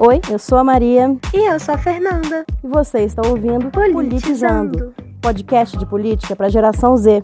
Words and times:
Oi, 0.00 0.20
eu 0.30 0.38
sou 0.38 0.58
a 0.58 0.62
Maria. 0.62 1.16
E 1.34 1.50
eu 1.52 1.58
sou 1.58 1.74
a 1.74 1.78
Fernanda. 1.78 2.44
E 2.62 2.68
você 2.68 3.00
está 3.00 3.20
ouvindo 3.26 3.68
Politizando, 3.68 3.92
Politizando 3.92 4.94
podcast 5.20 5.76
de 5.76 5.84
política 5.84 6.36
para 6.36 6.46
a 6.46 6.48
geração 6.48 6.96
Z. 6.96 7.20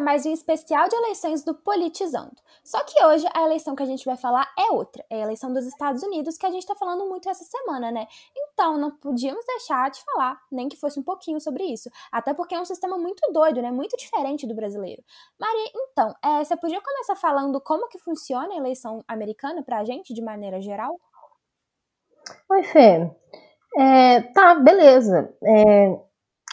é 0.00 0.02
mais 0.02 0.24
um 0.24 0.32
especial 0.32 0.88
de 0.88 0.96
eleições 0.96 1.44
do 1.44 1.54
Politizando. 1.54 2.34
Só 2.64 2.82
que 2.84 3.04
hoje 3.04 3.26
a 3.34 3.42
eleição 3.42 3.76
que 3.76 3.82
a 3.82 3.86
gente 3.86 4.04
vai 4.06 4.16
falar 4.16 4.50
é 4.58 4.72
outra. 4.72 5.04
É 5.10 5.16
a 5.16 5.24
eleição 5.24 5.52
dos 5.52 5.66
Estados 5.66 6.02
Unidos, 6.02 6.38
que 6.38 6.46
a 6.46 6.50
gente 6.50 6.66
tá 6.66 6.74
falando 6.74 7.06
muito 7.06 7.28
essa 7.28 7.44
semana, 7.44 7.92
né? 7.92 8.06
Então, 8.34 8.78
não 8.78 8.90
podíamos 8.90 9.44
deixar 9.44 9.90
de 9.90 10.02
falar, 10.02 10.40
nem 10.50 10.70
que 10.70 10.76
fosse 10.76 10.98
um 10.98 11.02
pouquinho 11.02 11.38
sobre 11.38 11.64
isso. 11.64 11.90
Até 12.10 12.32
porque 12.32 12.54
é 12.54 12.60
um 12.60 12.64
sistema 12.64 12.96
muito 12.96 13.30
doido, 13.30 13.60
né? 13.60 13.70
Muito 13.70 13.94
diferente 13.96 14.46
do 14.46 14.54
brasileiro. 14.54 15.04
Maria, 15.38 15.70
então, 15.74 16.14
é, 16.24 16.42
você 16.42 16.56
podia 16.56 16.80
começar 16.80 17.16
falando 17.16 17.60
como 17.60 17.88
que 17.88 17.98
funciona 17.98 18.54
a 18.54 18.56
eleição 18.56 19.04
americana 19.06 19.62
pra 19.62 19.84
gente, 19.84 20.14
de 20.14 20.22
maneira 20.22 20.62
geral? 20.62 20.98
Oi, 22.50 22.62
Fê. 22.62 23.10
É, 23.76 24.22
tá, 24.32 24.54
beleza. 24.54 25.34
É, 25.44 26.00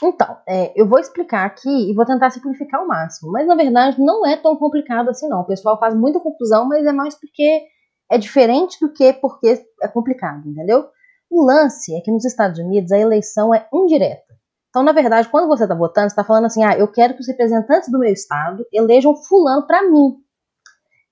então, 0.04 0.38
é, 0.48 0.72
eu 0.80 0.88
vou 0.88 1.00
explicar 1.00 1.46
aqui 1.46 1.90
e 1.90 1.94
vou 1.94 2.06
tentar 2.06 2.30
simplificar 2.30 2.80
ao 2.80 2.88
máximo, 2.88 3.32
mas 3.32 3.48
na 3.48 3.56
verdade 3.56 4.00
não 4.00 4.26
é 4.26 4.38
tão 4.38 4.56
complicado 4.56 5.10
assim 5.10 5.28
não. 5.28 5.42
O 5.42 5.46
pessoal 5.46 5.80
faz 5.80 5.96
muita 5.96 6.20
confusão, 6.20 6.68
mas 6.68 6.86
é 6.86 6.92
mais 6.92 7.16
porque 7.16 7.64
é 8.10 8.18
diferente 8.18 8.78
do 8.80 8.94
que 8.94 9.12
porque 9.14 9.66
é 9.82 9.88
complicado, 9.88 10.48
entendeu? 10.48 10.86
O 11.30 11.44
lance 11.44 11.96
é 11.96 12.02
que 12.02 12.12
nos 12.12 12.26
Estados 12.26 12.60
Unidos 12.60 12.92
a 12.92 13.00
eleição 13.00 13.54
é 13.54 13.68
indireta. 13.74 14.38
Então, 14.70 14.84
na 14.84 14.92
verdade, 14.92 15.28
quando 15.30 15.48
você 15.48 15.64
está 15.64 15.74
votando, 15.74 16.10
você 16.10 16.14
está 16.14 16.24
falando 16.24 16.46
assim, 16.46 16.64
ah, 16.64 16.78
eu 16.78 16.88
quero 16.88 17.16
que 17.16 17.22
os 17.22 17.28
representantes 17.28 17.90
do 17.90 17.98
meu 17.98 18.12
estado 18.12 18.64
elejam 18.72 19.16
fulano 19.16 19.66
para 19.66 19.82
mim. 19.84 20.16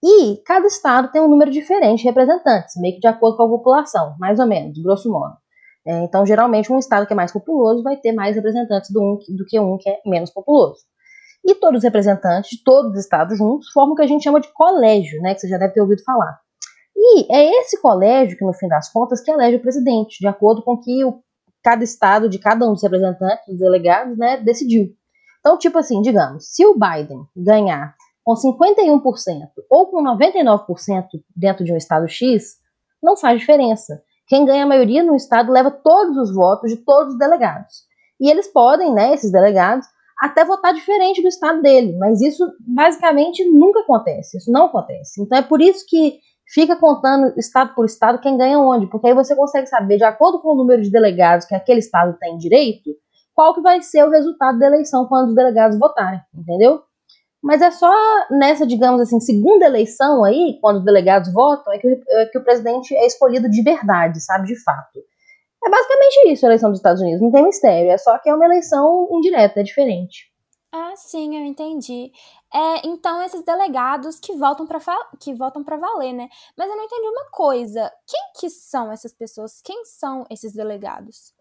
E 0.04 0.38
cada 0.46 0.68
estado 0.68 1.12
tem 1.12 1.20
um 1.20 1.28
número 1.28 1.50
diferente 1.50 2.02
de 2.02 2.06
representantes, 2.06 2.76
meio 2.78 2.94
que 2.94 3.00
de 3.00 3.08
acordo 3.08 3.38
com 3.38 3.44
a 3.44 3.50
população, 3.50 4.16
mais 4.20 4.40
ou 4.40 4.46
menos, 4.46 4.78
grosso 4.78 5.10
modo. 5.12 5.36
É, 5.88 6.04
então, 6.04 6.26
geralmente, 6.26 6.72
um 6.72 6.80
estado 6.80 7.06
que 7.06 7.14
é 7.14 7.16
mais 7.16 7.32
populoso 7.32 7.84
vai 7.84 7.96
ter 7.98 8.12
mais 8.12 8.36
representantes 8.36 8.90
do, 8.92 9.02
um, 9.02 9.20
do 9.36 9.46
que 9.46 9.60
um 9.60 9.78
que 9.78 9.90
é 9.90 10.02
menos 10.06 10.32
populoso. 10.32 10.80
E 11.46 11.54
todos 11.56 11.80
os 11.80 11.84
representantes 11.84 12.58
de 12.58 12.64
todos 12.64 12.94
os 12.94 13.00
estados 13.00 13.38
juntos 13.38 13.70
formam 13.72 13.94
o 13.94 13.96
que 13.96 14.02
a 14.02 14.08
gente 14.08 14.24
chama 14.24 14.42
de 14.42 14.52
colégio, 14.52 15.22
né, 15.22 15.36
que 15.36 15.42
você 15.42 15.48
já 15.48 15.60
deve 15.60 15.74
ter 15.74 15.82
ouvido 15.82 16.04
falar. 16.04 16.40
E 16.96 17.32
é 17.32 17.60
esse 17.60 17.80
colégio 17.80 18.36
que, 18.36 18.44
no 18.44 18.54
fim 18.54 18.68
das 18.68 18.92
contas, 18.92 19.22
que 19.22 19.30
elege 19.30 19.58
o 19.58 19.62
presidente, 19.62 20.18
de 20.20 20.28
acordo 20.28 20.64
com 20.64 20.76
que 20.80 21.06
o, 21.06 21.22
cada 21.64 21.84
estado, 21.84 22.28
de 22.28 22.40
cada 22.40 22.68
um 22.68 22.74
dos 22.74 22.82
representantes, 22.82 23.46
dos 23.48 23.60
delegados, 23.60 24.18
né, 24.18 24.38
decidiu. 24.38 24.90
Então, 25.40 25.56
tipo 25.60 25.78
assim, 25.78 26.02
digamos, 26.02 26.48
se 26.48 26.66
o 26.66 26.74
Biden 26.74 27.28
ganhar 27.36 27.96
com 28.24 28.34
51% 28.34 29.04
ou 29.70 29.88
com 29.88 30.04
99% 30.04 31.06
dentro 31.36 31.64
de 31.64 31.72
um 31.72 31.78
estado 31.78 32.08
X, 32.08 32.56
não 33.04 33.16
faz 33.16 33.40
diferença. 33.40 34.02
Quem 34.28 34.46
ganha 34.46 34.64
a 34.64 34.68
maioria 34.68 35.04
no 35.04 35.16
estado 35.16 35.52
leva 35.52 35.70
todos 35.70 36.18
os 36.18 36.34
votos 36.34 36.72
de 36.72 36.78
todos 36.78 37.14
os 37.14 37.20
delegados. 37.20 37.84
E 38.20 38.30
eles 38.30 38.48
podem, 38.48 38.94
né, 38.94 39.14
esses 39.14 39.32
delegados, 39.32 39.86
até 40.20 40.46
votar 40.46 40.74
diferente 40.74 41.22
do 41.22 41.28
estado 41.28 41.62
dele, 41.62 41.98
mas 41.98 42.22
isso 42.22 42.46
basicamente 42.60 43.44
nunca 43.46 43.82
acontece, 43.82 44.38
isso 44.38 44.52
não 44.52 44.66
acontece. 44.66 45.22
Então 45.22 45.38
é 45.38 45.42
por 45.42 45.62
isso 45.62 45.86
que 45.88 46.20
fica 46.48 46.76
contando 46.76 47.34
estado 47.38 47.74
por 47.76 47.86
estado 47.86 48.20
quem 48.20 48.38
ganha 48.38 48.60
onde, 48.60 48.88
porque 48.88 49.08
aí 49.08 49.14
você 49.14 49.36
consegue 49.36 49.68
saber, 49.68 49.98
de 49.98 50.04
acordo 50.04 50.40
com 50.42 50.54
o 50.54 50.56
número 50.56 50.82
de 50.82 50.92
delegados 50.92 51.46
que 51.46 51.56
aquele 51.56 51.80
estado 51.80 52.18
tem 52.20 52.38
direito, 52.38 52.92
qual 53.34 53.54
que 53.54 53.62
vai 53.62 53.82
ser 53.82 54.06
o 54.06 54.10
resultado 54.10 54.58
da 54.58 54.68
eleição 54.68 55.06
quando 55.08 55.30
os 55.30 55.36
delegados 55.36 55.78
votarem, 55.78 56.22
entendeu? 56.34 56.82
Mas 57.46 57.62
é 57.62 57.70
só 57.70 57.94
nessa, 58.32 58.66
digamos 58.66 59.00
assim, 59.00 59.20
segunda 59.20 59.68
eleição 59.68 60.24
aí, 60.24 60.58
quando 60.60 60.78
os 60.78 60.84
delegados 60.84 61.32
votam, 61.32 61.72
é 61.72 61.78
que, 61.78 61.88
é 61.88 62.26
que 62.26 62.40
o 62.40 62.44
presidente 62.44 62.96
é 62.96 63.06
escolhido 63.06 63.48
de 63.48 63.62
verdade, 63.62 64.20
sabe, 64.20 64.48
de 64.48 64.56
fato. 64.64 65.00
É 65.64 65.70
basicamente 65.70 66.34
isso 66.34 66.44
a 66.44 66.50
eleição 66.50 66.72
dos 66.72 66.80
Estados 66.80 67.04
Unidos, 67.04 67.22
não 67.22 67.32
tem 67.32 67.44
mistério, 67.44 67.92
é 67.92 68.00
só 68.00 68.18
que 68.18 68.32
é 68.32 68.34
uma 68.34 68.46
eleição 68.46 69.08
indireta, 69.12 69.60
é 69.60 69.64
diferente. 69.64 70.34
Ah, 70.72 70.94
sim, 70.96 71.38
eu 71.38 71.46
entendi. 71.46 72.12
É, 72.52 72.88
então 72.88 73.22
esses 73.22 73.44
delegados 73.44 74.20
que 74.20 74.36
votam 74.36 74.66
para 74.66 74.80
que 75.20 75.32
votam 75.36 75.64
para 75.64 75.78
valer, 75.78 76.14
né? 76.14 76.28
Mas 76.58 76.68
eu 76.68 76.76
não 76.76 76.84
entendi 76.84 77.08
uma 77.08 77.30
coisa. 77.30 77.92
Quem 78.08 78.22
que 78.40 78.50
são 78.50 78.92
essas 78.92 79.14
pessoas? 79.14 79.62
Quem 79.62 79.86
são 79.86 80.26
esses 80.32 80.52
delegados? 80.52 81.32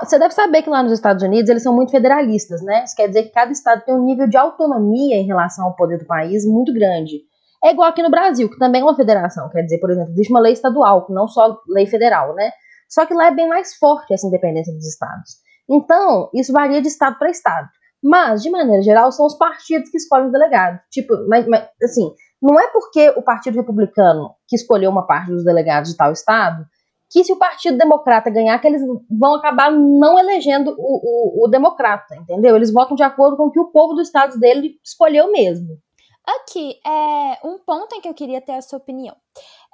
Você 0.00 0.18
deve 0.18 0.32
saber 0.32 0.62
que 0.62 0.70
lá 0.70 0.82
nos 0.82 0.92
Estados 0.92 1.22
Unidos 1.22 1.50
eles 1.50 1.62
são 1.62 1.74
muito 1.74 1.90
federalistas, 1.90 2.62
né? 2.62 2.84
Isso 2.84 2.94
quer 2.94 3.08
dizer 3.08 3.24
que 3.24 3.30
cada 3.30 3.50
estado 3.50 3.84
tem 3.84 3.94
um 3.94 4.04
nível 4.04 4.28
de 4.28 4.36
autonomia 4.36 5.16
em 5.16 5.26
relação 5.26 5.64
ao 5.64 5.74
poder 5.74 5.98
do 5.98 6.06
país 6.06 6.46
muito 6.46 6.72
grande. 6.72 7.20
É 7.64 7.70
igual 7.70 7.88
aqui 7.88 8.02
no 8.02 8.10
Brasil, 8.10 8.48
que 8.48 8.58
também 8.58 8.80
é 8.80 8.84
uma 8.84 8.96
federação. 8.96 9.48
Quer 9.48 9.62
dizer, 9.62 9.78
por 9.78 9.90
exemplo, 9.90 10.12
existe 10.12 10.32
uma 10.32 10.40
lei 10.40 10.52
estadual, 10.52 11.06
não 11.10 11.28
só 11.28 11.58
lei 11.68 11.86
federal, 11.86 12.34
né? 12.34 12.50
Só 12.88 13.06
que 13.06 13.14
lá 13.14 13.26
é 13.26 13.34
bem 13.34 13.48
mais 13.48 13.74
forte 13.76 14.12
essa 14.12 14.26
independência 14.26 14.72
dos 14.72 14.86
estados. 14.86 15.36
Então, 15.68 16.28
isso 16.34 16.52
varia 16.52 16.82
de 16.82 16.88
estado 16.88 17.18
para 17.18 17.30
estado. 17.30 17.68
Mas, 18.02 18.42
de 18.42 18.50
maneira 18.50 18.82
geral, 18.82 19.12
são 19.12 19.26
os 19.26 19.38
partidos 19.38 19.88
que 19.90 19.96
escolhem 19.96 20.26
os 20.26 20.32
delegados. 20.32 20.80
Tipo, 20.90 21.14
mas, 21.28 21.46
mas 21.46 21.68
assim, 21.82 22.12
não 22.42 22.58
é 22.58 22.66
porque 22.68 23.10
o 23.16 23.22
Partido 23.22 23.54
Republicano 23.54 24.34
que 24.48 24.56
escolheu 24.56 24.90
uma 24.90 25.06
parte 25.06 25.30
dos 25.30 25.44
delegados 25.44 25.90
de 25.90 25.96
tal 25.96 26.12
estado 26.12 26.66
que 27.12 27.22
se 27.22 27.32
o 27.32 27.38
Partido 27.38 27.76
Democrata 27.76 28.30
ganhar, 28.30 28.58
que 28.58 28.66
eles 28.66 28.80
vão 29.10 29.34
acabar 29.34 29.70
não 29.70 30.18
elegendo 30.18 30.74
o, 30.78 31.42
o, 31.42 31.44
o 31.44 31.48
democrata, 31.48 32.16
entendeu? 32.16 32.56
Eles 32.56 32.72
votam 32.72 32.96
de 32.96 33.02
acordo 33.02 33.36
com 33.36 33.48
o 33.48 33.50
que 33.50 33.60
o 33.60 33.70
povo 33.70 33.92
dos 33.92 34.06
estados 34.06 34.40
dele 34.40 34.80
escolheu 34.82 35.30
mesmo. 35.30 35.76
Aqui, 36.24 36.80
é 36.86 37.46
um 37.46 37.58
ponto 37.58 37.94
em 37.94 38.00
que 38.00 38.08
eu 38.08 38.14
queria 38.14 38.40
ter 38.40 38.52
a 38.52 38.62
sua 38.62 38.78
opinião. 38.78 39.14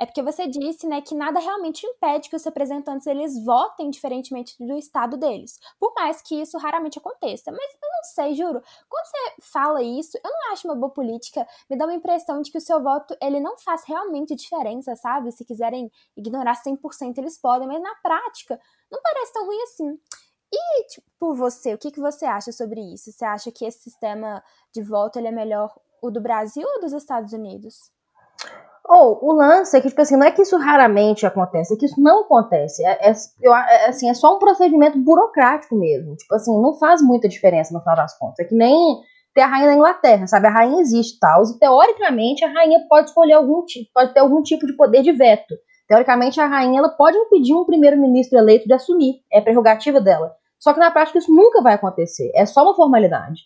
É 0.00 0.06
porque 0.06 0.22
você 0.22 0.46
disse, 0.46 0.86
né, 0.86 1.00
que 1.00 1.12
nada 1.12 1.40
realmente 1.40 1.84
impede 1.84 2.30
que 2.30 2.36
os 2.36 2.44
representantes 2.44 3.06
eles 3.06 3.44
votem 3.44 3.90
diferentemente 3.90 4.54
do 4.64 4.76
estado 4.76 5.16
deles. 5.16 5.58
Por 5.78 5.92
mais 5.94 6.22
que 6.22 6.40
isso 6.40 6.56
raramente 6.56 6.98
aconteça. 6.98 7.50
Mas 7.50 7.74
eu 7.74 7.88
não 7.90 8.04
sei, 8.04 8.34
juro. 8.34 8.62
Quando 8.88 9.06
você 9.06 9.34
fala 9.42 9.82
isso, 9.82 10.16
eu 10.22 10.30
não 10.30 10.52
acho 10.52 10.68
uma 10.68 10.76
boa 10.76 10.92
política. 10.92 11.44
Me 11.68 11.76
dá 11.76 11.84
uma 11.84 11.94
impressão 11.94 12.40
de 12.40 12.52
que 12.52 12.58
o 12.58 12.60
seu 12.60 12.80
voto, 12.80 13.16
ele 13.20 13.40
não 13.40 13.58
faz 13.58 13.82
realmente 13.84 14.36
diferença, 14.36 14.94
sabe? 14.94 15.32
Se 15.32 15.44
quiserem 15.44 15.90
ignorar 16.16 16.54
100%, 16.54 17.18
eles 17.18 17.36
podem. 17.36 17.66
Mas 17.66 17.82
na 17.82 17.94
prática, 17.96 18.60
não 18.88 19.00
parece 19.02 19.32
tão 19.32 19.46
ruim 19.46 19.62
assim. 19.62 19.98
E, 20.52 20.84
tipo, 20.86 21.34
você, 21.34 21.74
o 21.74 21.78
que, 21.78 21.90
que 21.90 22.00
você 22.00 22.24
acha 22.24 22.52
sobre 22.52 22.80
isso? 22.80 23.10
Você 23.10 23.24
acha 23.24 23.50
que 23.50 23.64
esse 23.64 23.80
sistema 23.80 24.42
de 24.72 24.80
voto 24.80 25.18
ele 25.18 25.26
é 25.26 25.32
melhor 25.32 25.74
o 26.00 26.08
do 26.08 26.20
Brasil 26.20 26.66
ou 26.66 26.80
dos 26.80 26.92
Estados 26.92 27.32
Unidos? 27.32 27.90
Ou 28.88 29.18
o 29.22 29.32
lance 29.34 29.76
é 29.76 29.80
que, 29.82 29.88
tipo 29.88 30.00
assim, 30.00 30.16
não 30.16 30.26
é 30.26 30.30
que 30.30 30.40
isso 30.40 30.56
raramente 30.56 31.26
acontece, 31.26 31.74
é 31.74 31.76
que 31.76 31.84
isso 31.84 32.00
não 32.00 32.22
acontece. 32.22 32.82
É, 32.84 33.10
é, 33.10 33.12
é, 33.12 33.88
assim, 33.88 34.08
é 34.08 34.14
só 34.14 34.34
um 34.34 34.38
procedimento 34.38 34.98
burocrático 34.98 35.76
mesmo. 35.76 36.16
Tipo 36.16 36.34
assim, 36.34 36.62
não 36.62 36.72
faz 36.78 37.02
muita 37.02 37.28
diferença 37.28 37.74
no 37.74 37.80
final 37.80 37.96
das 37.96 38.16
contas. 38.16 38.38
É 38.38 38.44
que 38.44 38.54
nem 38.54 38.98
ter 39.34 39.42
a 39.42 39.46
rainha 39.46 39.68
da 39.68 39.74
Inglaterra, 39.74 40.26
sabe? 40.26 40.46
A 40.46 40.50
rainha 40.50 40.80
existe 40.80 41.18
tal, 41.20 41.42
e 41.42 41.58
teoricamente 41.58 42.44
a 42.44 42.48
rainha 42.48 42.80
pode 42.88 43.08
escolher 43.08 43.34
algum 43.34 43.62
tipo, 43.64 43.90
pode 43.92 44.14
ter 44.14 44.20
algum 44.20 44.42
tipo 44.42 44.66
de 44.66 44.74
poder 44.74 45.02
de 45.02 45.12
veto. 45.12 45.54
Teoricamente, 45.86 46.40
a 46.40 46.46
rainha 46.46 46.78
ela 46.78 46.88
pode 46.88 47.16
impedir 47.16 47.54
um 47.54 47.64
primeiro-ministro 47.64 48.38
eleito 48.38 48.66
de 48.66 48.74
assumir, 48.74 49.20
é 49.32 49.40
prerrogativa 49.40 50.00
dela. 50.00 50.32
Só 50.58 50.72
que 50.72 50.80
na 50.80 50.90
prática 50.90 51.18
isso 51.18 51.32
nunca 51.32 51.62
vai 51.62 51.74
acontecer, 51.74 52.30
é 52.34 52.44
só 52.46 52.62
uma 52.62 52.74
formalidade. 52.74 53.42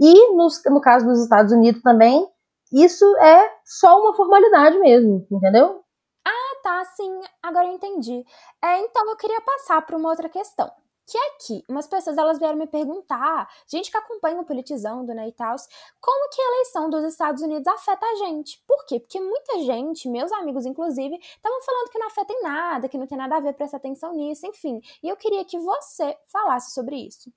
E 0.00 0.34
nos, 0.34 0.60
no 0.66 0.80
caso 0.80 1.06
dos 1.06 1.22
Estados 1.22 1.52
Unidos 1.52 1.82
também, 1.82 2.26
isso 2.74 3.04
é 3.18 3.56
só 3.64 4.00
uma 4.00 4.14
formalidade 4.16 4.76
mesmo, 4.80 5.24
entendeu? 5.30 5.84
Ah, 6.26 6.56
tá, 6.60 6.84
sim, 6.84 7.20
agora 7.40 7.66
eu 7.66 7.72
entendi. 7.72 8.24
É, 8.60 8.80
então 8.80 9.08
eu 9.08 9.16
queria 9.16 9.40
passar 9.40 9.80
para 9.82 9.96
uma 9.96 10.10
outra 10.10 10.28
questão. 10.28 10.68
Que 11.06 11.16
é 11.18 11.30
que 11.46 11.62
umas 11.68 11.86
pessoas 11.86 12.16
elas 12.16 12.38
vieram 12.38 12.56
me 12.56 12.66
perguntar, 12.66 13.46
gente 13.68 13.90
que 13.90 13.96
acompanha 13.96 14.40
o 14.40 14.44
politizando, 14.44 15.12
né, 15.14 15.28
e 15.28 15.32
tal, 15.32 15.54
como 16.00 16.30
que 16.30 16.40
a 16.40 16.46
eleição 16.46 16.88
dos 16.88 17.04
Estados 17.04 17.42
Unidos 17.42 17.66
afeta 17.68 18.06
a 18.06 18.14
gente? 18.16 18.60
Por 18.66 18.86
quê? 18.86 18.98
Porque 18.98 19.20
muita 19.20 19.58
gente, 19.60 20.08
meus 20.08 20.32
amigos 20.32 20.64
inclusive, 20.64 21.14
estavam 21.16 21.60
falando 21.62 21.90
que 21.90 21.98
não 21.98 22.06
afeta 22.06 22.32
em 22.32 22.42
nada, 22.42 22.88
que 22.88 22.96
não 22.96 23.06
tem 23.06 23.18
nada 23.18 23.36
a 23.36 23.40
ver, 23.40 23.52
presta 23.52 23.76
atenção 23.76 24.14
nisso, 24.14 24.46
enfim. 24.46 24.80
E 25.02 25.08
eu 25.08 25.16
queria 25.16 25.44
que 25.44 25.58
você 25.58 26.16
falasse 26.32 26.72
sobre 26.72 26.96
isso. 26.96 27.30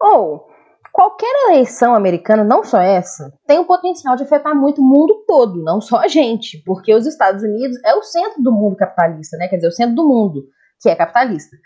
Ou, 0.00 0.48
oh 0.48 0.63
Qualquer 0.94 1.48
eleição 1.48 1.92
americana, 1.92 2.44
não 2.44 2.62
só 2.62 2.80
essa, 2.80 3.36
tem 3.48 3.58
o 3.58 3.64
potencial 3.64 4.14
de 4.14 4.22
afetar 4.22 4.54
muito 4.54 4.80
o 4.80 4.84
mundo 4.84 5.24
todo, 5.26 5.60
não 5.60 5.80
só 5.80 5.98
a 5.98 6.06
gente, 6.06 6.62
porque 6.64 6.94
os 6.94 7.04
Estados 7.04 7.42
Unidos 7.42 7.76
é 7.84 7.96
o 7.96 8.02
centro 8.04 8.40
do 8.40 8.52
mundo 8.52 8.76
capitalista, 8.76 9.36
né? 9.36 9.48
Quer 9.48 9.56
dizer, 9.56 9.66
o 9.66 9.72
centro 9.72 9.96
do 9.96 10.06
mundo 10.06 10.44
que 10.80 10.88
é 10.88 10.94
capitalista. 10.94 11.56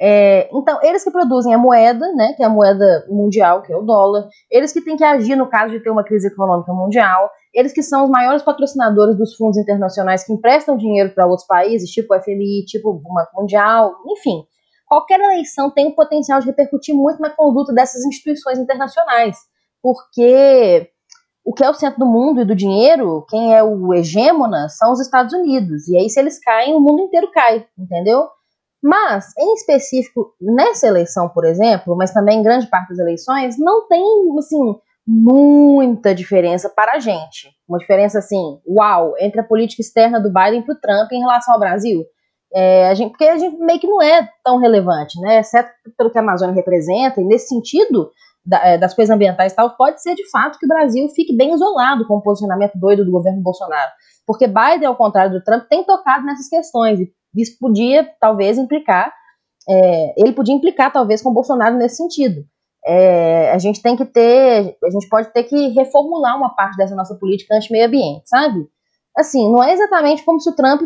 É, 0.00 0.48
então, 0.54 0.78
eles 0.82 1.04
que 1.04 1.10
produzem 1.10 1.52
a 1.52 1.58
moeda, 1.58 2.10
né, 2.14 2.32
que 2.34 2.42
é 2.42 2.46
a 2.46 2.48
moeda 2.48 3.04
mundial, 3.10 3.60
que 3.60 3.70
é 3.70 3.76
o 3.76 3.82
dólar, 3.82 4.26
eles 4.50 4.72
que 4.72 4.80
têm 4.80 4.96
que 4.96 5.04
agir 5.04 5.36
no 5.36 5.50
caso 5.50 5.70
de 5.70 5.80
ter 5.80 5.90
uma 5.90 6.04
crise 6.04 6.28
econômica 6.28 6.72
mundial, 6.72 7.30
eles 7.52 7.74
que 7.74 7.82
são 7.82 8.04
os 8.04 8.10
maiores 8.10 8.42
patrocinadores 8.42 9.18
dos 9.18 9.34
fundos 9.34 9.58
internacionais 9.58 10.24
que 10.24 10.32
emprestam 10.32 10.78
dinheiro 10.78 11.10
para 11.10 11.26
outros 11.26 11.46
países, 11.46 11.90
tipo 11.90 12.14
o 12.14 12.22
FMI, 12.22 12.64
tipo 12.64 12.88
o 12.88 12.94
Banco 12.94 13.38
Mundial, 13.38 13.96
enfim 14.06 14.46
qualquer 14.88 15.20
eleição 15.20 15.70
tem 15.70 15.86
o 15.88 15.94
potencial 15.94 16.40
de 16.40 16.46
repercutir 16.46 16.94
muito 16.94 17.20
na 17.20 17.30
conduta 17.30 17.72
dessas 17.72 18.04
instituições 18.04 18.58
internacionais. 18.58 19.36
porque 19.82 20.90
o 21.44 21.54
que 21.54 21.64
é 21.64 21.70
o 21.70 21.74
centro 21.74 22.00
do 22.00 22.04
mundo 22.04 22.42
e 22.42 22.44
do 22.44 22.54
dinheiro, 22.54 23.24
quem 23.28 23.54
é 23.54 23.62
o 23.62 23.94
hegemona, 23.94 24.68
são 24.68 24.92
os 24.92 25.00
Estados 25.00 25.32
Unidos. 25.32 25.88
E 25.88 25.96
aí, 25.96 26.10
se 26.10 26.20
eles 26.20 26.38
caem, 26.38 26.74
o 26.74 26.80
mundo 26.80 27.00
inteiro 27.00 27.30
cai, 27.32 27.66
entendeu? 27.78 28.28
Mas, 28.82 29.32
em 29.38 29.54
específico, 29.54 30.34
nessa 30.38 30.86
eleição, 30.86 31.28
por 31.30 31.46
exemplo, 31.46 31.96
mas 31.96 32.12
também 32.12 32.38
em 32.38 32.42
grande 32.42 32.66
parte 32.66 32.90
das 32.90 32.98
eleições, 32.98 33.58
não 33.58 33.88
tem, 33.88 34.04
assim, 34.38 34.76
muita 35.06 36.14
diferença 36.14 36.68
para 36.68 36.96
a 36.96 36.98
gente. 36.98 37.48
Uma 37.66 37.78
diferença, 37.78 38.18
assim, 38.18 38.60
uau, 38.68 39.14
entre 39.18 39.40
a 39.40 39.44
política 39.44 39.80
externa 39.80 40.20
do 40.20 40.30
Biden 40.30 40.60
para 40.60 40.74
o 40.74 40.78
Trump 40.78 41.10
em 41.12 41.20
relação 41.20 41.54
ao 41.54 41.60
Brasil. 41.60 42.04
É, 42.54 42.88
a 42.88 42.94
gente, 42.94 43.10
porque 43.10 43.24
a 43.24 43.36
gente 43.36 43.58
meio 43.58 43.78
que 43.78 43.86
não 43.86 44.00
é 44.00 44.28
tão 44.42 44.58
relevante, 44.58 45.20
né? 45.20 45.40
Exceto 45.40 45.70
pelo 45.96 46.10
que 46.10 46.18
a 46.18 46.22
Amazônia 46.22 46.54
representa, 46.54 47.20
e 47.20 47.24
nesse 47.24 47.48
sentido, 47.48 48.10
da, 48.44 48.66
é, 48.66 48.78
das 48.78 48.94
coisas 48.94 49.14
ambientais 49.14 49.52
e 49.52 49.56
tal, 49.56 49.76
pode 49.76 50.02
ser 50.02 50.14
de 50.14 50.28
fato 50.30 50.58
que 50.58 50.64
o 50.64 50.68
Brasil 50.68 51.08
fique 51.10 51.36
bem 51.36 51.52
isolado 51.52 52.06
com 52.06 52.16
o 52.16 52.22
posicionamento 52.22 52.72
doido 52.76 53.04
do 53.04 53.10
governo 53.10 53.42
Bolsonaro. 53.42 53.90
Porque 54.26 54.46
Biden, 54.46 54.86
ao 54.86 54.96
contrário 54.96 55.32
do 55.32 55.44
Trump, 55.44 55.64
tem 55.68 55.84
tocado 55.84 56.24
nessas 56.24 56.48
questões, 56.48 56.98
e 57.00 57.12
isso 57.36 57.56
podia, 57.60 58.08
talvez, 58.18 58.56
implicar, 58.56 59.12
é, 59.68 60.14
ele 60.20 60.32
podia 60.32 60.54
implicar, 60.54 60.90
talvez, 60.90 61.20
com 61.20 61.30
o 61.30 61.34
Bolsonaro 61.34 61.76
nesse 61.76 61.96
sentido. 61.96 62.42
É, 62.86 63.52
a 63.52 63.58
gente 63.58 63.82
tem 63.82 63.96
que 63.96 64.04
ter, 64.06 64.76
a 64.82 64.90
gente 64.90 65.08
pode 65.10 65.30
ter 65.32 65.44
que 65.44 65.68
reformular 65.68 66.38
uma 66.38 66.54
parte 66.54 66.76
dessa 66.76 66.94
nossa 66.94 67.14
política 67.16 67.54
anti-meio 67.54 67.86
ambiente, 67.86 68.26
sabe? 68.26 68.66
Assim, 69.16 69.50
não 69.52 69.62
é 69.62 69.72
exatamente 69.72 70.24
como 70.24 70.40
se 70.40 70.48
o 70.48 70.54
Trump 70.54 70.80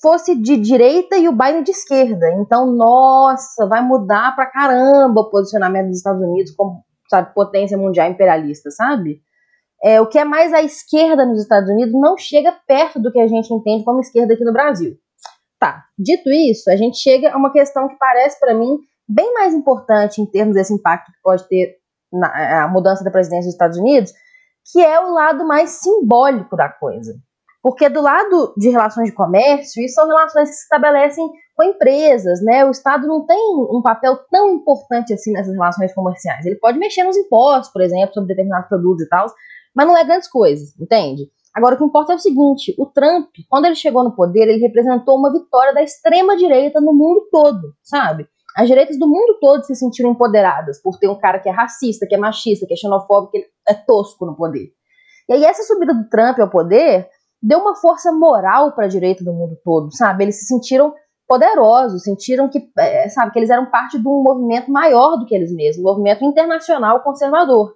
fosse 0.00 0.34
de 0.34 0.56
direita 0.56 1.16
e 1.16 1.28
o 1.28 1.32
Biden 1.32 1.62
de 1.62 1.70
esquerda. 1.70 2.30
Então, 2.40 2.66
nossa, 2.66 3.66
vai 3.66 3.82
mudar 3.82 4.34
pra 4.34 4.46
caramba 4.46 5.20
o 5.20 5.30
posicionamento 5.30 5.88
dos 5.88 5.98
Estados 5.98 6.22
Unidos 6.22 6.52
como, 6.52 6.84
sabe, 7.08 7.34
potência 7.34 7.76
mundial 7.76 8.10
imperialista, 8.10 8.70
sabe? 8.70 9.20
É, 9.82 10.00
o 10.00 10.06
que 10.06 10.18
é 10.18 10.24
mais 10.24 10.52
à 10.52 10.62
esquerda 10.62 11.26
nos 11.26 11.42
Estados 11.42 11.68
Unidos 11.68 11.92
não 11.92 12.16
chega 12.16 12.56
perto 12.66 12.98
do 12.98 13.12
que 13.12 13.20
a 13.20 13.28
gente 13.28 13.52
entende 13.52 13.84
como 13.84 14.00
esquerda 14.00 14.32
aqui 14.32 14.44
no 14.44 14.52
Brasil. 14.52 14.96
Tá, 15.58 15.84
dito 15.98 16.30
isso, 16.30 16.70
a 16.70 16.76
gente 16.76 16.98
chega 16.98 17.32
a 17.32 17.36
uma 17.36 17.52
questão 17.52 17.88
que 17.88 17.96
parece 17.96 18.38
para 18.40 18.54
mim 18.54 18.78
bem 19.08 19.32
mais 19.34 19.54
importante 19.54 20.20
em 20.20 20.26
termos 20.26 20.54
desse 20.54 20.72
impacto 20.72 21.12
que 21.12 21.18
pode 21.22 21.46
ter 21.48 21.76
na, 22.12 22.64
a 22.64 22.68
mudança 22.68 23.04
da 23.04 23.10
presidência 23.10 23.46
dos 23.46 23.54
Estados 23.54 23.78
Unidos, 23.78 24.12
que 24.72 24.80
é 24.80 24.98
o 25.00 25.12
lado 25.12 25.46
mais 25.46 25.70
simbólico 25.70 26.56
da 26.56 26.68
coisa. 26.68 27.14
Porque 27.64 27.88
do 27.88 28.02
lado 28.02 28.52
de 28.58 28.68
relações 28.68 29.08
de 29.08 29.14
comércio, 29.14 29.82
isso 29.82 29.94
são 29.94 30.06
relações 30.06 30.50
que 30.50 30.54
se 30.54 30.64
estabelecem 30.64 31.26
com 31.56 31.64
empresas, 31.64 32.42
né? 32.42 32.62
O 32.62 32.70
Estado 32.70 33.06
não 33.06 33.24
tem 33.24 33.38
um 33.70 33.80
papel 33.80 34.18
tão 34.30 34.50
importante 34.50 35.14
assim 35.14 35.32
nessas 35.32 35.54
relações 35.54 35.94
comerciais. 35.94 36.44
Ele 36.44 36.56
pode 36.56 36.78
mexer 36.78 37.04
nos 37.04 37.16
impostos, 37.16 37.72
por 37.72 37.80
exemplo, 37.80 38.12
sobre 38.12 38.28
determinados 38.28 38.68
produtos 38.68 39.06
e 39.06 39.08
tal, 39.08 39.32
mas 39.74 39.86
não 39.86 39.96
é 39.96 40.04
grandes 40.04 40.28
coisas, 40.28 40.78
entende? 40.78 41.30
Agora, 41.54 41.74
o 41.74 41.78
que 41.78 41.84
importa 41.84 42.12
é 42.12 42.16
o 42.16 42.18
seguinte: 42.18 42.74
o 42.78 42.84
Trump, 42.84 43.30
quando 43.48 43.64
ele 43.64 43.76
chegou 43.76 44.04
no 44.04 44.14
poder, 44.14 44.42
ele 44.42 44.60
representou 44.60 45.16
uma 45.16 45.32
vitória 45.32 45.72
da 45.72 45.82
extrema-direita 45.82 46.82
no 46.82 46.92
mundo 46.92 47.26
todo, 47.32 47.72
sabe? 47.82 48.28
As 48.58 48.68
direitas 48.68 48.98
do 48.98 49.08
mundo 49.08 49.38
todo 49.40 49.64
se 49.64 49.74
sentiram 49.74 50.10
empoderadas 50.10 50.82
por 50.82 50.98
ter 50.98 51.08
um 51.08 51.18
cara 51.18 51.38
que 51.38 51.48
é 51.48 51.52
racista, 51.52 52.06
que 52.06 52.14
é 52.14 52.18
machista, 52.18 52.66
que 52.66 52.74
é 52.74 52.76
xenofóbico, 52.76 53.32
que 53.32 53.46
é 53.66 53.72
tosco 53.72 54.26
no 54.26 54.36
poder. 54.36 54.68
E 55.26 55.32
aí, 55.32 55.44
essa 55.46 55.62
subida 55.62 55.94
do 55.94 56.06
Trump 56.10 56.38
ao 56.38 56.50
poder 56.50 57.08
deu 57.44 57.58
uma 57.58 57.76
força 57.76 58.10
moral 58.10 58.72
para 58.72 58.86
a 58.86 58.88
direita 58.88 59.22
do 59.22 59.32
mundo 59.32 59.58
todo, 59.62 59.94
sabe? 59.94 60.24
Eles 60.24 60.40
se 60.40 60.46
sentiram 60.46 60.94
poderosos, 61.28 62.02
sentiram 62.02 62.48
que, 62.48 62.70
é, 62.78 63.08
sabe, 63.10 63.32
que 63.32 63.38
eles 63.38 63.50
eram 63.50 63.70
parte 63.70 64.00
de 64.00 64.08
um 64.08 64.22
movimento 64.22 64.70
maior 64.70 65.18
do 65.18 65.26
que 65.26 65.34
eles 65.34 65.52
mesmos, 65.52 65.84
um 65.84 65.88
movimento 65.88 66.24
internacional 66.24 67.02
conservador. 67.02 67.74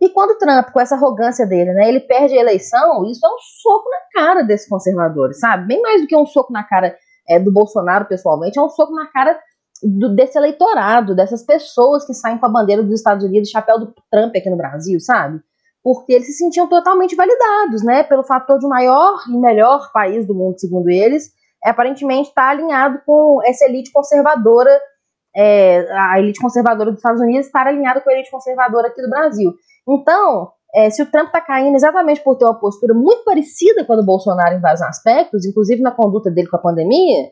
E 0.00 0.08
quando 0.08 0.38
Trump, 0.38 0.70
com 0.72 0.80
essa 0.80 0.96
arrogância 0.96 1.46
dele, 1.46 1.72
né, 1.72 1.88
ele 1.88 2.00
perde 2.00 2.36
a 2.36 2.40
eleição, 2.40 3.04
isso 3.06 3.24
é 3.24 3.28
um 3.28 3.38
soco 3.62 3.88
na 3.88 4.20
cara 4.20 4.42
desses 4.42 4.68
conservadores, 4.68 5.38
sabe? 5.38 5.66
Bem 5.66 5.80
mais 5.80 6.02
do 6.02 6.06
que 6.06 6.16
um 6.16 6.26
soco 6.26 6.52
na 6.52 6.64
cara 6.64 6.94
é, 7.28 7.38
do 7.38 7.52
Bolsonaro 7.52 8.06
pessoalmente, 8.06 8.58
é 8.58 8.62
um 8.62 8.68
soco 8.68 8.92
na 8.92 9.06
cara 9.06 9.38
do, 9.82 10.14
desse 10.14 10.36
eleitorado, 10.36 11.14
dessas 11.14 11.44
pessoas 11.44 12.04
que 12.04 12.12
saem 12.12 12.38
com 12.38 12.46
a 12.46 12.50
bandeira 12.50 12.82
dos 12.82 12.94
Estados 12.94 13.24
Unidos, 13.24 13.50
chapéu 13.50 13.78
do 13.78 13.94
Trump 14.10 14.34
aqui 14.36 14.50
no 14.50 14.56
Brasil, 14.56 14.98
sabe? 15.00 15.40
Porque 15.86 16.14
eles 16.14 16.26
se 16.26 16.32
sentiam 16.32 16.66
totalmente 16.66 17.14
validados, 17.14 17.84
né, 17.84 18.02
pelo 18.02 18.24
fator 18.24 18.58
de 18.58 18.66
maior 18.66 19.22
e 19.28 19.38
melhor 19.38 19.92
país 19.92 20.26
do 20.26 20.34
mundo, 20.34 20.58
segundo 20.58 20.90
eles, 20.90 21.30
é, 21.64 21.70
aparentemente 21.70 22.30
está 22.30 22.48
alinhado 22.50 23.00
com 23.06 23.38
essa 23.44 23.66
elite 23.66 23.92
conservadora, 23.92 24.68
é, 25.36 25.86
a 25.92 26.18
elite 26.18 26.40
conservadora 26.40 26.90
dos 26.90 26.98
Estados 26.98 27.20
Unidos 27.20 27.46
estar 27.46 27.68
alinhada 27.68 28.00
com 28.00 28.10
a 28.10 28.14
elite 28.14 28.32
conservadora 28.32 28.88
aqui 28.88 29.00
do 29.00 29.08
Brasil. 29.08 29.52
Então, 29.88 30.50
é, 30.74 30.90
se 30.90 31.00
o 31.00 31.06
Trump 31.06 31.28
está 31.28 31.40
caindo 31.40 31.76
exatamente 31.76 32.20
por 32.20 32.36
ter 32.36 32.46
uma 32.46 32.58
postura 32.58 32.92
muito 32.92 33.22
parecida 33.22 33.84
com 33.84 33.92
a 33.92 33.96
do 33.96 34.04
Bolsonaro 34.04 34.56
em 34.56 34.60
vários 34.60 34.82
aspectos, 34.82 35.46
inclusive 35.46 35.82
na 35.82 35.92
conduta 35.92 36.32
dele 36.32 36.48
com 36.48 36.56
a 36.56 36.62
pandemia, 36.62 37.30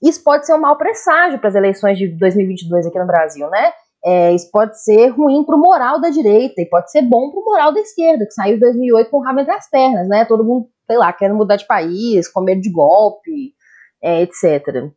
isso 0.00 0.22
pode 0.22 0.46
ser 0.46 0.54
um 0.54 0.60
mau 0.60 0.78
presságio 0.78 1.40
para 1.40 1.48
as 1.48 1.56
eleições 1.56 1.98
de 1.98 2.06
2022 2.06 2.86
aqui 2.86 3.00
no 3.00 3.06
Brasil, 3.06 3.50
né? 3.50 3.72
É, 4.04 4.34
isso 4.34 4.50
pode 4.50 4.82
ser 4.82 5.08
ruim 5.08 5.44
para 5.44 5.56
o 5.56 5.60
moral 5.60 6.00
da 6.00 6.10
direita 6.10 6.60
e 6.60 6.68
pode 6.68 6.90
ser 6.90 7.02
bom 7.02 7.30
para 7.30 7.40
o 7.40 7.44
moral 7.44 7.72
da 7.72 7.80
esquerda, 7.80 8.24
que 8.24 8.32
saiu 8.32 8.56
em 8.56 8.60
2008 8.60 9.10
com 9.10 9.18
o 9.18 9.22
rabo 9.22 9.40
entre 9.40 9.52
as 9.52 9.68
pernas, 9.68 10.08
né? 10.08 10.24
Todo 10.24 10.44
mundo, 10.44 10.68
sei 10.86 10.96
lá, 10.96 11.12
querendo 11.12 11.36
mudar 11.36 11.56
de 11.56 11.66
país, 11.66 12.28
com 12.28 12.40
medo 12.40 12.60
de 12.60 12.70
golpe, 12.70 13.54
é, 14.02 14.22
etc. 14.22 14.92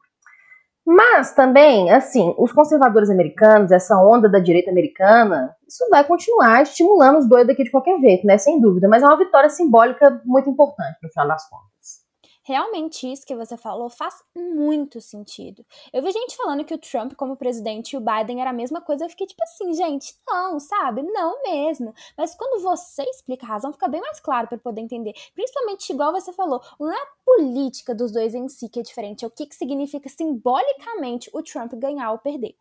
Mas 0.85 1.33
também, 1.33 1.91
assim, 1.91 2.33
os 2.37 2.51
conservadores 2.51 3.09
americanos, 3.09 3.71
essa 3.71 3.95
onda 3.95 4.27
da 4.27 4.39
direita 4.39 4.71
americana, 4.71 5.55
isso 5.67 5.87
vai 5.89 6.03
continuar 6.03 6.63
estimulando 6.63 7.19
os 7.19 7.29
doidos 7.29 7.53
aqui 7.53 7.63
de 7.63 7.71
qualquer 7.71 7.99
jeito, 7.99 8.25
né? 8.25 8.37
Sem 8.37 8.59
dúvida. 8.59 8.87
Mas 8.87 9.03
é 9.03 9.05
uma 9.05 9.17
vitória 9.17 9.49
simbólica 9.49 10.21
muito 10.25 10.49
importante, 10.49 10.97
no 11.03 11.09
final 11.09 11.27
das 11.27 11.47
contas. 11.47 12.08
Realmente 12.49 13.05
isso 13.05 13.27
que 13.27 13.35
você 13.35 13.55
falou 13.55 13.91
faz 13.91 14.23
muito 14.35 14.99
sentido. 14.99 15.63
Eu 15.93 16.01
vi 16.01 16.11
gente 16.11 16.35
falando 16.35 16.65
que 16.65 16.73
o 16.73 16.79
Trump 16.79 17.13
como 17.13 17.37
presidente 17.37 17.91
e 17.93 17.97
o 17.97 17.99
Biden 18.01 18.41
era 18.41 18.49
a 18.49 18.53
mesma 18.53 18.81
coisa, 18.81 19.05
eu 19.05 19.09
fiquei 19.11 19.27
tipo 19.27 19.43
assim, 19.43 19.71
gente, 19.75 20.15
não, 20.27 20.59
sabe? 20.59 21.03
Não 21.03 21.43
mesmo. 21.43 21.93
Mas 22.17 22.33
quando 22.33 22.63
você 22.63 23.03
explica 23.03 23.45
a 23.45 23.49
razão, 23.49 23.71
fica 23.71 23.87
bem 23.87 24.01
mais 24.01 24.19
claro 24.19 24.47
para 24.47 24.57
poder 24.57 24.81
entender. 24.81 25.13
Principalmente 25.35 25.93
igual 25.93 26.11
você 26.11 26.33
falou, 26.33 26.59
não 26.79 26.91
é 26.91 26.97
a 26.97 27.07
política 27.23 27.93
dos 27.93 28.11
dois 28.11 28.33
em 28.33 28.49
si 28.49 28.67
que 28.67 28.79
é 28.79 28.83
diferente, 28.83 29.23
é 29.23 29.27
o 29.27 29.31
que, 29.31 29.45
que 29.45 29.53
significa 29.53 30.09
simbolicamente 30.09 31.29
o 31.31 31.43
Trump 31.43 31.73
ganhar 31.75 32.11
ou 32.13 32.17
perder. 32.17 32.55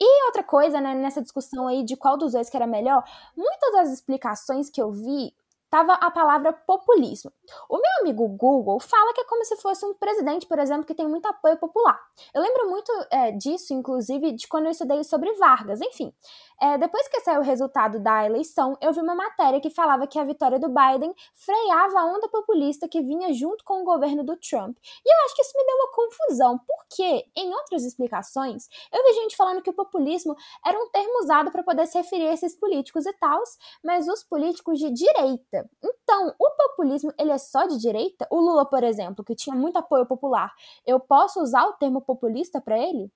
E 0.00 0.24
outra 0.26 0.42
coisa, 0.42 0.80
né, 0.80 0.92
nessa 0.92 1.22
discussão 1.22 1.68
aí 1.68 1.84
de 1.84 1.96
qual 1.96 2.16
dos 2.16 2.32
dois 2.32 2.50
que 2.50 2.56
era 2.56 2.66
melhor, 2.66 3.04
muitas 3.36 3.72
das 3.74 3.92
explicações 3.92 4.68
que 4.68 4.82
eu 4.82 4.90
vi 4.90 5.32
tava 5.70 5.94
a 5.94 6.10
palavra 6.10 6.52
populismo. 6.52 7.32
O 7.68 7.76
meu 7.76 7.90
amigo 8.00 8.26
Google 8.28 8.80
fala 8.80 9.14
que 9.14 9.20
é 9.20 9.24
como 9.24 9.44
se 9.44 9.56
fosse 9.56 9.86
um 9.86 9.94
presidente, 9.94 10.46
por 10.46 10.58
exemplo, 10.58 10.84
que 10.84 10.94
tem 10.94 11.06
muito 11.06 11.26
apoio 11.26 11.56
popular. 11.56 11.98
Eu 12.34 12.42
lembro 12.42 12.68
muito 12.68 12.92
é, 13.10 13.30
disso, 13.30 13.72
inclusive, 13.72 14.32
de 14.32 14.48
quando 14.48 14.66
eu 14.66 14.72
estudei 14.72 15.02
sobre 15.04 15.32
Vargas. 15.34 15.80
Enfim, 15.80 16.12
é, 16.60 16.78
depois 16.78 17.08
que 17.08 17.20
saiu 17.20 17.40
o 17.40 17.44
resultado 17.44 17.98
da 17.98 18.24
eleição, 18.24 18.76
eu 18.80 18.92
vi 18.92 19.00
uma 19.00 19.14
matéria 19.14 19.60
que 19.60 19.70
falava 19.70 20.06
que 20.06 20.18
a 20.18 20.24
vitória 20.24 20.58
do 20.58 20.68
Biden 20.68 21.14
freava 21.34 22.00
a 22.00 22.04
onda 22.06 22.28
populista 22.28 22.88
que 22.88 23.00
vinha 23.00 23.32
junto 23.32 23.64
com 23.64 23.82
o 23.82 23.84
governo 23.84 24.22
do 24.22 24.36
Trump. 24.36 24.76
E 25.04 25.12
eu 25.12 25.24
acho 25.24 25.34
que 25.34 25.42
isso 25.42 25.56
me 25.56 25.64
deu 25.64 25.76
uma 25.76 25.92
confusão, 25.92 26.60
porque, 26.66 27.26
em 27.36 27.52
outras 27.52 27.84
explicações, 27.84 28.68
eu 28.92 29.02
vi 29.04 29.12
gente 29.14 29.36
falando 29.36 29.62
que 29.62 29.70
o 29.70 29.74
populismo 29.74 30.36
era 30.64 30.78
um 30.78 30.88
termo 30.90 31.20
usado 31.22 31.50
para 31.50 31.62
poder 31.62 31.86
se 31.86 31.98
referir 31.98 32.28
a 32.28 32.32
esses 32.32 32.54
políticos 32.56 33.06
e 33.06 33.12
tals, 33.14 33.56
mas 33.82 34.08
os 34.08 34.22
políticos 34.22 34.78
de 34.78 34.90
direita 34.90 35.68
então, 35.82 36.34
o 36.38 36.50
populismo, 36.50 37.12
ele 37.18 37.30
é 37.30 37.38
só 37.38 37.66
de 37.66 37.78
direita? 37.78 38.26
O 38.30 38.40
Lula, 38.40 38.64
por 38.66 38.82
exemplo, 38.82 39.24
que 39.24 39.34
tinha 39.34 39.54
muito 39.54 39.76
apoio 39.76 40.04
popular, 40.06 40.52
eu 40.86 40.98
posso 40.98 41.40
usar 41.40 41.64
o 41.66 41.74
termo 41.74 42.00
populista 42.00 42.60
para 42.60 42.78
ele? 42.78 43.10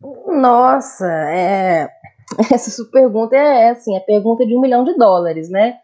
Nossa, 0.00 1.06
é... 1.06 1.88
essa 2.52 2.84
pergunta 2.90 3.36
é 3.36 3.70
assim, 3.70 3.96
é 3.96 4.00
pergunta 4.00 4.44
de 4.44 4.56
um 4.56 4.60
milhão 4.60 4.84
de 4.84 4.94
dólares, 4.94 5.48
né? 5.48 5.76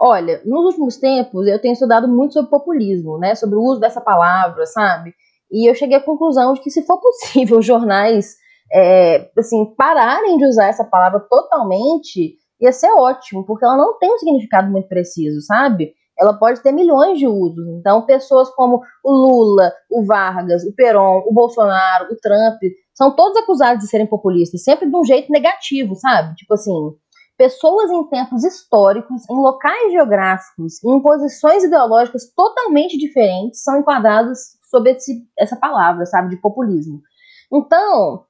Olha, 0.00 0.40
nos 0.44 0.66
últimos 0.66 0.96
tempos 0.96 1.46
eu 1.46 1.60
tenho 1.60 1.72
estudado 1.72 2.06
muito 2.06 2.34
sobre 2.34 2.50
populismo, 2.50 3.18
né? 3.18 3.34
Sobre 3.34 3.56
o 3.56 3.62
uso 3.62 3.80
dessa 3.80 4.00
palavra, 4.00 4.64
sabe? 4.66 5.14
E 5.50 5.68
eu 5.68 5.74
cheguei 5.74 5.96
à 5.96 6.02
conclusão 6.02 6.52
de 6.54 6.60
que 6.60 6.70
se 6.70 6.82
for 6.84 7.00
possível 7.02 7.60
jornais 7.62 8.36
é, 8.72 9.30
assim 9.36 9.64
pararem 9.76 10.36
de 10.36 10.46
usar 10.46 10.66
essa 10.66 10.84
palavra 10.84 11.20
totalmente, 11.20 12.36
ia 12.60 12.72
ser 12.72 12.90
ótimo, 12.90 13.44
porque 13.44 13.64
ela 13.64 13.76
não 13.76 13.98
tem 13.98 14.12
um 14.12 14.18
significado 14.18 14.70
muito 14.70 14.88
preciso, 14.88 15.40
sabe? 15.40 15.94
Ela 16.18 16.34
pode 16.34 16.60
ter 16.60 16.72
milhões 16.72 17.18
de 17.18 17.26
usos. 17.26 17.66
Então, 17.68 18.04
pessoas 18.04 18.50
como 18.50 18.82
o 19.04 19.12
Lula, 19.12 19.72
o 19.90 20.04
Vargas, 20.04 20.64
o 20.64 20.74
Peron, 20.74 21.22
o 21.26 21.32
Bolsonaro, 21.32 22.12
o 22.12 22.16
Trump, 22.16 22.60
são 22.98 23.14
todos 23.14 23.36
acusados 23.36 23.84
de 23.84 23.88
serem 23.88 24.08
populistas, 24.08 24.64
sempre 24.64 24.90
de 24.90 24.96
um 24.96 25.04
jeito 25.04 25.30
negativo, 25.30 25.94
sabe? 25.94 26.34
Tipo 26.34 26.54
assim, 26.54 26.96
pessoas 27.36 27.88
em 27.92 28.04
tempos 28.08 28.42
históricos, 28.42 29.22
em 29.30 29.36
locais 29.36 29.92
geográficos, 29.92 30.82
em 30.82 31.00
posições 31.00 31.62
ideológicas 31.62 32.28
totalmente 32.34 32.98
diferentes, 32.98 33.62
são 33.62 33.78
enquadradas 33.78 34.58
sob 34.68 34.90
esse, 34.90 35.24
essa 35.38 35.54
palavra, 35.54 36.04
sabe, 36.06 36.30
de 36.30 36.40
populismo. 36.40 37.00
Então, 37.52 38.24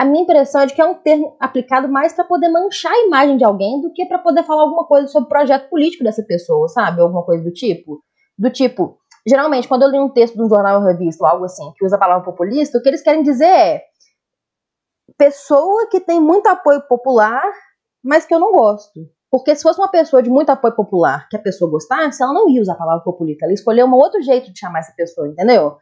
a 0.00 0.04
minha 0.04 0.24
impressão 0.24 0.62
é 0.62 0.66
de 0.66 0.74
que 0.74 0.82
é 0.82 0.84
um 0.84 0.96
termo 0.96 1.36
aplicado 1.38 1.88
mais 1.88 2.12
para 2.12 2.24
poder 2.24 2.48
manchar 2.48 2.92
a 2.92 3.06
imagem 3.06 3.36
de 3.36 3.44
alguém 3.44 3.80
do 3.80 3.92
que 3.92 4.04
para 4.04 4.18
poder 4.18 4.42
falar 4.42 4.62
alguma 4.62 4.84
coisa 4.84 5.06
sobre 5.06 5.26
o 5.26 5.28
projeto 5.28 5.70
político 5.70 6.02
dessa 6.02 6.24
pessoa, 6.24 6.66
sabe? 6.66 7.00
Alguma 7.00 7.22
coisa 7.22 7.44
do 7.44 7.52
tipo. 7.52 8.02
Do 8.36 8.50
tipo, 8.50 8.98
geralmente, 9.26 9.68
quando 9.68 9.82
eu 9.82 9.88
leio 9.88 10.04
um 10.04 10.08
texto 10.08 10.34
de 10.34 10.42
um 10.42 10.48
jornal 10.48 10.80
ou 10.80 10.86
revista 10.86 11.24
ou 11.24 11.30
algo 11.30 11.44
assim, 11.44 11.72
que 11.76 11.84
usa 11.84 11.96
a 11.96 11.98
palavra 11.98 12.24
populista, 12.24 12.78
o 12.78 12.82
que 12.82 12.88
eles 12.88 13.02
querem 13.02 13.22
dizer 13.22 13.44
é 13.44 13.82
pessoa 15.16 15.88
que 15.88 16.00
tem 16.00 16.20
muito 16.20 16.46
apoio 16.46 16.82
popular, 16.88 17.44
mas 18.02 18.26
que 18.26 18.34
eu 18.34 18.38
não 18.38 18.52
gosto. 18.52 19.00
Porque 19.30 19.54
se 19.54 19.62
fosse 19.62 19.80
uma 19.80 19.90
pessoa 19.90 20.22
de 20.22 20.30
muito 20.30 20.50
apoio 20.50 20.74
popular 20.74 21.28
que 21.28 21.36
a 21.36 21.40
pessoa 21.40 21.70
gostasse, 21.70 22.22
ela 22.22 22.32
não 22.32 22.48
ia 22.48 22.62
usar 22.62 22.74
a 22.74 22.76
palavra 22.76 23.02
populista, 23.02 23.44
ela 23.44 23.52
ia 23.52 23.56
escolher 23.56 23.84
um 23.84 23.92
outro 23.94 24.22
jeito 24.22 24.52
de 24.52 24.58
chamar 24.58 24.80
essa 24.80 24.92
pessoa, 24.96 25.26
entendeu? 25.26 25.76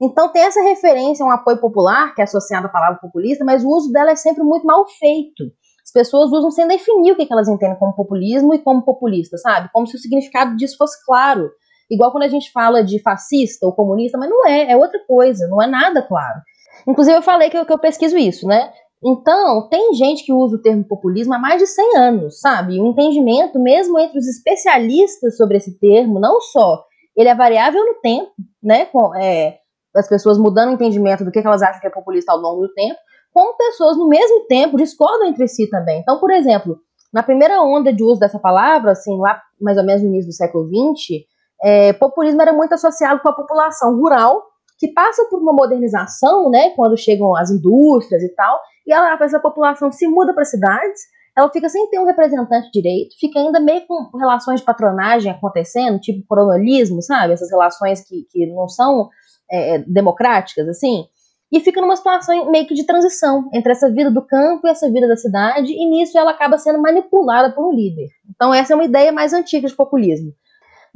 Então 0.00 0.30
tem 0.30 0.42
essa 0.42 0.60
referência 0.60 1.24
a 1.24 1.28
um 1.28 1.30
apoio 1.30 1.58
popular, 1.58 2.14
que 2.14 2.20
é 2.20 2.24
associado 2.24 2.66
à 2.66 2.68
palavra 2.68 2.98
populista, 3.00 3.44
mas 3.44 3.64
o 3.64 3.68
uso 3.68 3.92
dela 3.92 4.10
é 4.10 4.16
sempre 4.16 4.42
muito 4.42 4.66
mal 4.66 4.84
feito. 4.88 5.44
As 5.84 5.92
pessoas 5.92 6.32
usam 6.32 6.50
sem 6.50 6.66
definir 6.66 7.12
o 7.12 7.16
que 7.16 7.28
elas 7.30 7.48
entendem 7.48 7.78
como 7.78 7.94
populismo 7.94 8.52
e 8.52 8.58
como 8.58 8.84
populista, 8.84 9.38
sabe? 9.38 9.70
Como 9.72 9.86
se 9.86 9.96
o 9.96 10.00
significado 10.00 10.56
disso 10.56 10.76
fosse 10.76 11.02
claro. 11.06 11.48
Igual 11.90 12.10
quando 12.10 12.24
a 12.24 12.28
gente 12.28 12.50
fala 12.50 12.82
de 12.82 13.00
fascista 13.00 13.66
ou 13.66 13.72
comunista, 13.72 14.18
mas 14.18 14.28
não 14.28 14.46
é, 14.46 14.72
é 14.72 14.76
outra 14.76 15.00
coisa, 15.06 15.46
não 15.48 15.62
é 15.62 15.66
nada 15.66 16.02
claro. 16.02 16.40
Inclusive 16.86 17.16
eu 17.16 17.22
falei 17.22 17.48
que 17.50 17.56
eu, 17.56 17.64
que 17.64 17.72
eu 17.72 17.78
pesquiso 17.78 18.16
isso, 18.16 18.46
né? 18.46 18.72
Então, 19.04 19.68
tem 19.68 19.94
gente 19.94 20.24
que 20.24 20.32
usa 20.32 20.56
o 20.56 20.62
termo 20.62 20.84
populismo 20.84 21.34
há 21.34 21.38
mais 21.38 21.60
de 21.60 21.66
100 21.66 21.96
anos, 21.98 22.40
sabe? 22.40 22.80
O 22.80 22.86
entendimento, 22.86 23.58
mesmo 23.58 23.98
entre 23.98 24.18
os 24.18 24.26
especialistas 24.26 25.36
sobre 25.36 25.58
esse 25.58 25.78
termo, 25.78 26.18
não 26.18 26.40
só 26.40 26.82
ele 27.16 27.28
é 27.28 27.34
variável 27.34 27.84
no 27.84 27.94
tempo, 28.00 28.32
né? 28.62 28.86
Com, 28.86 29.14
é, 29.14 29.58
as 29.94 30.08
pessoas 30.08 30.38
mudando 30.38 30.70
o 30.70 30.72
entendimento 30.74 31.24
do 31.24 31.30
que 31.30 31.38
elas 31.38 31.62
acham 31.62 31.80
que 31.80 31.86
é 31.86 31.90
populista 31.90 32.32
ao 32.32 32.38
longo 32.38 32.62
do 32.62 32.72
tempo, 32.74 32.98
como 33.32 33.56
pessoas 33.56 33.96
no 33.96 34.08
mesmo 34.08 34.46
tempo 34.46 34.76
discordam 34.76 35.28
entre 35.28 35.46
si 35.46 35.68
também. 35.68 36.00
Então, 36.00 36.18
por 36.18 36.30
exemplo, 36.30 36.78
na 37.12 37.22
primeira 37.22 37.62
onda 37.62 37.92
de 37.92 38.02
uso 38.02 38.20
dessa 38.20 38.38
palavra, 38.38 38.92
assim, 38.92 39.18
lá 39.18 39.40
mais 39.60 39.78
ou 39.78 39.84
menos 39.84 40.02
no 40.02 40.08
início 40.08 40.30
do 40.30 40.34
século 40.34 40.66
XX, 40.66 41.24
é, 41.62 41.92
populismo 41.94 42.42
era 42.42 42.52
muito 42.52 42.74
associado 42.74 43.20
com 43.20 43.28
a 43.28 43.32
população 43.32 43.96
rural, 43.96 44.42
que 44.78 44.88
passa 44.88 45.24
por 45.30 45.40
uma 45.40 45.52
modernização, 45.52 46.50
né, 46.50 46.70
quando 46.70 46.96
chegam 46.96 47.34
as 47.34 47.50
indústrias 47.50 48.22
e 48.22 48.28
tal, 48.34 48.60
e 48.86 48.92
ela, 48.92 49.16
essa 49.20 49.40
população 49.40 49.90
se 49.90 50.06
muda 50.06 50.34
para 50.34 50.44
cidades, 50.44 51.00
ela 51.36 51.50
fica 51.50 51.68
sem 51.68 51.88
ter 51.90 51.98
um 51.98 52.06
representante 52.06 52.70
direito, 52.70 53.14
fica 53.18 53.38
ainda 53.38 53.60
meio 53.60 53.86
com 53.86 54.16
relações 54.16 54.60
de 54.60 54.66
patronagem 54.66 55.30
acontecendo, 55.30 55.98
tipo 55.98 56.26
coronelismo, 56.26 57.02
sabe? 57.02 57.34
Essas 57.34 57.50
relações 57.50 58.02
que, 58.06 58.26
que 58.30 58.46
não 58.46 58.68
são 58.68 59.08
é, 59.50 59.78
democráticas, 59.78 60.66
assim, 60.68 61.04
e 61.52 61.60
fica 61.60 61.80
numa 61.80 61.94
situação 61.94 62.50
meio 62.50 62.66
que 62.66 62.74
de 62.74 62.84
transição 62.84 63.48
entre 63.52 63.70
essa 63.72 63.90
vida 63.90 64.10
do 64.10 64.26
campo 64.26 64.66
e 64.66 64.70
essa 64.70 64.90
vida 64.90 65.06
da 65.06 65.16
cidade, 65.16 65.72
e 65.72 65.90
nisso 65.90 66.18
ela 66.18 66.32
acaba 66.32 66.58
sendo 66.58 66.80
manipulada 66.80 67.52
por 67.54 67.68
um 67.68 67.72
líder. 67.72 68.08
Então, 68.34 68.52
essa 68.52 68.72
é 68.72 68.76
uma 68.76 68.84
ideia 68.84 69.12
mais 69.12 69.32
antiga 69.32 69.68
de 69.68 69.74
populismo. 69.74 70.32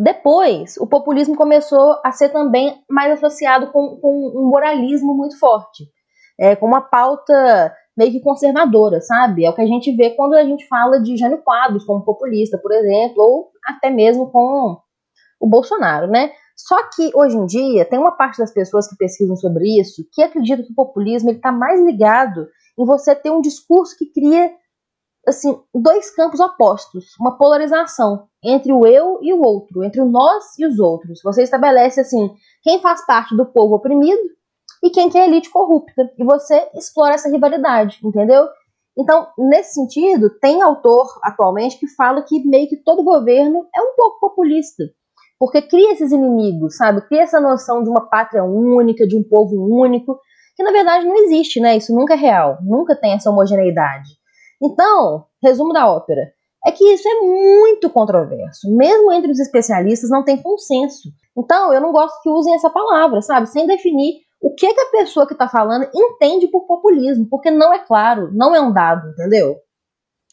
Depois, 0.02 0.78
o 0.78 0.86
populismo 0.86 1.36
começou 1.36 2.00
a 2.02 2.10
ser 2.10 2.30
também 2.30 2.82
mais 2.88 3.12
associado 3.12 3.70
com, 3.70 3.98
com 4.00 4.32
um 4.34 4.48
moralismo 4.48 5.14
muito 5.14 5.38
forte, 5.38 5.84
é, 6.40 6.56
com 6.56 6.64
uma 6.64 6.80
pauta 6.80 7.70
meio 7.94 8.10
que 8.10 8.22
conservadora, 8.22 9.02
sabe? 9.02 9.44
É 9.44 9.50
o 9.50 9.54
que 9.54 9.60
a 9.60 9.66
gente 9.66 9.94
vê 9.94 10.08
quando 10.16 10.32
a 10.36 10.42
gente 10.42 10.66
fala 10.66 11.02
de 11.02 11.18
Jânio 11.18 11.42
Quadros 11.42 11.84
como 11.84 12.02
populista, 12.02 12.56
por 12.56 12.72
exemplo, 12.72 13.22
ou 13.22 13.50
até 13.62 13.90
mesmo 13.90 14.30
com 14.30 14.78
o 15.38 15.46
Bolsonaro, 15.46 16.06
né? 16.06 16.30
Só 16.56 16.78
que 16.94 17.10
hoje 17.14 17.36
em 17.36 17.44
dia 17.44 17.84
tem 17.84 17.98
uma 17.98 18.12
parte 18.12 18.38
das 18.38 18.54
pessoas 18.54 18.88
que 18.88 18.96
pesquisam 18.96 19.36
sobre 19.36 19.78
isso 19.78 20.08
que 20.14 20.22
acredita 20.22 20.62
que 20.62 20.72
o 20.72 20.74
populismo 20.74 21.30
está 21.30 21.52
mais 21.52 21.78
ligado 21.78 22.48
em 22.78 22.86
você 22.86 23.14
ter 23.14 23.30
um 23.30 23.42
discurso 23.42 23.94
que 23.98 24.10
cria 24.10 24.50
assim 25.26 25.60
dois 25.74 26.10
campos 26.14 26.40
opostos, 26.40 27.14
uma 27.20 27.36
polarização 27.36 28.26
entre 28.42 28.72
o 28.72 28.86
eu 28.86 29.18
e 29.22 29.32
o 29.32 29.40
outro, 29.40 29.84
entre 29.84 30.00
o 30.00 30.06
nós 30.06 30.58
e 30.58 30.66
os 30.66 30.78
outros. 30.78 31.20
Você 31.22 31.42
estabelece 31.42 32.00
assim 32.00 32.30
quem 32.62 32.80
faz 32.80 33.04
parte 33.06 33.36
do 33.36 33.46
povo 33.46 33.74
oprimido 33.74 34.22
e 34.82 34.90
quem 34.90 35.10
quer 35.10 35.28
elite 35.28 35.50
corrupta 35.50 36.10
e 36.18 36.24
você 36.24 36.68
explora 36.74 37.14
essa 37.14 37.28
rivalidade, 37.28 37.98
entendeu? 38.02 38.46
Então, 38.98 39.28
nesse 39.38 39.74
sentido, 39.74 40.30
tem 40.40 40.62
autor 40.62 41.06
atualmente 41.22 41.78
que 41.78 41.88
fala 41.88 42.22
que 42.22 42.46
meio 42.46 42.68
que 42.68 42.76
todo 42.76 43.04
governo 43.04 43.66
é 43.74 43.80
um 43.80 43.94
pouco 43.94 44.20
populista 44.20 44.84
porque 45.40 45.62
cria 45.62 45.94
esses 45.94 46.12
inimigos, 46.12 46.76
sabe? 46.76 47.00
Cria 47.08 47.22
essa 47.22 47.40
noção 47.40 47.82
de 47.82 47.88
uma 47.88 48.06
pátria 48.10 48.44
única, 48.44 49.06
de 49.06 49.16
um 49.16 49.22
povo 49.22 49.56
único, 49.56 50.20
que 50.54 50.62
na 50.62 50.70
verdade 50.70 51.06
não 51.06 51.16
existe, 51.16 51.58
né? 51.58 51.78
Isso 51.78 51.94
nunca 51.94 52.12
é 52.12 52.16
real, 52.18 52.58
nunca 52.60 52.94
tem 52.94 53.14
essa 53.14 53.30
homogeneidade. 53.30 54.19
Então, 54.62 55.26
resumo 55.42 55.72
da 55.72 55.90
ópera, 55.90 56.32
é 56.64 56.72
que 56.72 56.84
isso 56.84 57.08
é 57.08 57.20
muito 57.20 57.88
controverso. 57.90 58.70
Mesmo 58.76 59.12
entre 59.12 59.32
os 59.32 59.38
especialistas 59.38 60.10
não 60.10 60.24
tem 60.24 60.40
consenso. 60.40 61.08
Então, 61.36 61.72
eu 61.72 61.80
não 61.80 61.92
gosto 61.92 62.20
que 62.22 62.28
usem 62.28 62.54
essa 62.54 62.68
palavra, 62.68 63.22
sabe? 63.22 63.46
Sem 63.46 63.66
definir 63.66 64.20
o 64.40 64.54
que, 64.54 64.72
que 64.72 64.80
a 64.80 64.90
pessoa 64.90 65.26
que 65.26 65.34
está 65.34 65.48
falando 65.48 65.88
entende 65.94 66.48
por 66.48 66.66
populismo, 66.66 67.26
porque 67.28 67.50
não 67.50 67.72
é 67.72 67.78
claro, 67.78 68.30
não 68.32 68.54
é 68.54 68.60
um 68.60 68.72
dado, 68.72 69.10
entendeu? 69.10 69.56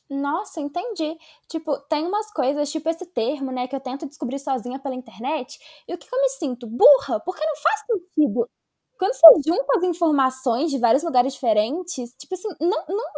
Nossa, 0.10 0.62
entendi. 0.62 1.18
Tipo, 1.50 1.78
tem 1.90 2.06
umas 2.06 2.32
coisas, 2.32 2.72
tipo 2.72 2.88
esse 2.90 3.06
termo, 3.06 3.52
né, 3.52 3.68
que 3.68 3.76
eu 3.76 3.80
tento 3.80 4.08
descobrir 4.08 4.40
sozinha 4.40 4.80
pela 4.80 4.96
internet, 4.96 5.60
e 5.88 5.94
o 5.94 5.98
que, 5.98 6.08
que 6.08 6.16
eu 6.16 6.22
me 6.22 6.30
sinto? 6.30 6.66
Burra, 6.66 7.20
porque 7.20 7.46
não 7.46 7.56
faz 7.58 7.82
sentido. 7.86 8.50
Quando 8.98 9.14
você 9.14 9.28
junta 9.46 9.78
as 9.78 9.84
informações 9.84 10.72
de 10.72 10.80
vários 10.80 11.04
lugares 11.04 11.34
diferentes, 11.34 12.16
tipo 12.18 12.34
assim, 12.34 12.48
não, 12.60 12.84
não, 12.88 13.12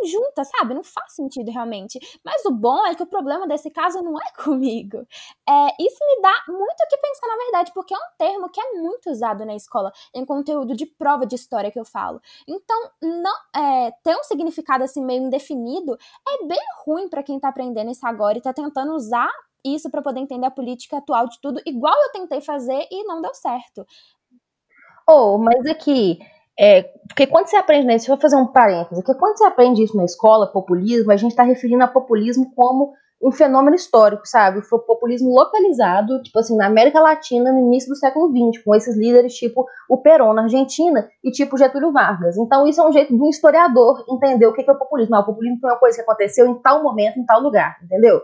não 0.00 0.08
junta, 0.08 0.44
sabe? 0.44 0.74
Não 0.74 0.82
faz 0.82 1.12
sentido 1.12 1.50
realmente. 1.50 1.98
Mas 2.24 2.44
o 2.44 2.50
bom 2.50 2.86
é 2.86 2.94
que 2.94 3.02
o 3.02 3.06
problema 3.06 3.46
desse 3.46 3.70
caso 3.70 4.02
não 4.02 4.18
é 4.18 4.32
comigo. 4.42 4.98
É, 5.48 5.66
isso 5.80 5.98
me 6.00 6.22
dá 6.22 6.34
muito 6.48 6.80
o 6.80 6.88
que 6.88 6.96
pensar, 6.98 7.26
na 7.28 7.36
verdade, 7.36 7.72
porque 7.74 7.94
é 7.94 7.96
um 7.96 8.16
termo 8.18 8.48
que 8.50 8.60
é 8.60 8.72
muito 8.74 9.10
usado 9.10 9.44
na 9.44 9.54
escola, 9.54 9.92
em 10.14 10.24
conteúdo 10.24 10.74
de 10.76 10.86
prova 10.86 11.26
de 11.26 11.34
história 11.34 11.70
que 11.70 11.78
eu 11.78 11.84
falo. 11.84 12.20
Então, 12.46 12.90
não 13.02 13.34
é, 13.54 13.90
ter 14.02 14.16
um 14.16 14.22
significado 14.22 14.84
assim 14.84 15.04
meio 15.04 15.22
indefinido 15.22 15.96
é 16.28 16.46
bem 16.46 16.60
ruim 16.84 17.08
para 17.08 17.22
quem 17.22 17.38
tá 17.38 17.48
aprendendo 17.48 17.90
isso 17.90 18.06
agora 18.06 18.38
e 18.38 18.40
tá 18.40 18.52
tentando 18.52 18.92
usar 18.94 19.30
isso 19.64 19.90
para 19.90 20.02
poder 20.02 20.20
entender 20.20 20.46
a 20.46 20.50
política 20.50 20.98
atual 20.98 21.28
de 21.28 21.40
tudo, 21.40 21.60
igual 21.66 21.94
eu 22.04 22.12
tentei 22.12 22.40
fazer 22.40 22.86
e 22.90 23.04
não 23.04 23.20
deu 23.20 23.34
certo. 23.34 23.84
Oh, 25.08 25.38
mas 25.38 25.64
aqui, 25.66 26.18
é, 26.20 26.35
porque 27.08 27.26
quando 27.26 27.48
você 27.48 27.56
aprende, 27.56 27.86
né, 27.86 27.98
se 27.98 28.10
eu 28.10 28.16
fazer 28.16 28.36
um 28.36 28.46
parênteses, 28.46 29.04
porque 29.04 29.18
quando 29.18 29.36
você 29.36 29.44
aprende 29.44 29.82
isso 29.82 29.96
na 29.96 30.04
escola, 30.04 30.50
populismo, 30.50 31.12
a 31.12 31.16
gente 31.16 31.32
está 31.32 31.42
referindo 31.42 31.84
a 31.84 31.88
populismo 31.88 32.50
como 32.54 32.94
um 33.22 33.32
fenômeno 33.32 33.74
histórico, 33.74 34.26
sabe? 34.26 34.62
Foi 34.62 34.78
populismo 34.80 35.30
localizado, 35.30 36.22
tipo 36.22 36.38
assim, 36.38 36.56
na 36.56 36.66
América 36.66 37.00
Latina 37.00 37.50
no 37.50 37.60
início 37.60 37.88
do 37.88 37.96
século 37.96 38.28
XX, 38.28 38.62
com 38.62 38.74
esses 38.74 38.96
líderes 38.96 39.34
tipo 39.34 39.66
o 39.88 39.98
Perón 39.98 40.34
na 40.34 40.42
Argentina 40.42 41.08
e 41.24 41.30
tipo 41.30 41.56
Getúlio 41.56 41.92
Vargas. 41.92 42.36
Então 42.36 42.66
isso 42.66 42.80
é 42.80 42.86
um 42.86 42.92
jeito 42.92 43.14
de 43.14 43.20
um 43.20 43.28
historiador 43.28 44.04
entender 44.08 44.46
o 44.46 44.52
que 44.52 44.68
é 44.68 44.72
o 44.72 44.78
populismo. 44.78 45.16
Ah, 45.16 45.20
o 45.20 45.26
populismo 45.26 45.58
foi 45.60 45.70
uma 45.70 45.78
coisa 45.78 45.96
que 45.96 46.02
aconteceu 46.02 46.46
em 46.46 46.54
tal 46.60 46.82
momento, 46.82 47.18
em 47.18 47.24
tal 47.24 47.40
lugar, 47.40 47.76
entendeu? 47.82 48.20